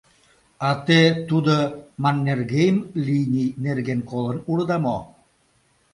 А 0.67 0.69
те 0.87 1.01
тудо 1.29 1.55
«Маннергейм 2.03 2.77
линий» 3.07 3.49
нерген 3.65 3.99
колын 4.09 4.37
улыда 4.51 4.77
мо? 4.85 4.97